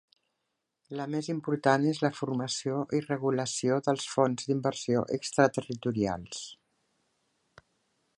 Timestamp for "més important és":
1.15-1.99